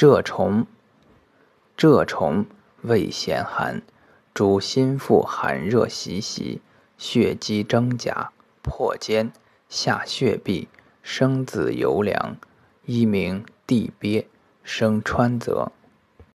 [0.00, 0.64] 蛰虫，
[1.76, 2.46] 蛰虫
[2.84, 3.82] 味咸寒，
[4.32, 6.62] 主心腹寒热袭袭，
[6.96, 8.32] 血积蒸甲，
[8.62, 9.30] 破坚，
[9.68, 10.68] 下血闭，
[11.02, 12.38] 生子尤良，
[12.86, 14.26] 一名地鳖，
[14.64, 15.70] 生川泽。